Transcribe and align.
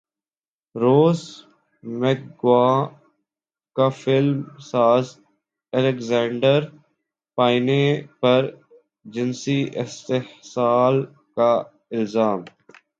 روز 0.75 1.19
McGowan 1.83 2.77
کا 3.75 3.87
film 3.99 4.39
ساز 4.61 5.05
Alexander 5.73 6.61
Payne 7.37 7.83
پرجنسی 8.19 9.59
استحصال 9.81 10.95
کا 11.35 11.51
الزام 11.91 12.41